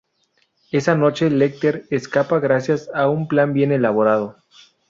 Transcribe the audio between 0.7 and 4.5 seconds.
Esa noche Lecter escapa gracias a un plan bien elaborado.